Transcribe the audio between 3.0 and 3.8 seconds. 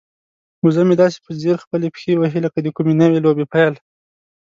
نوې لوبې پیل.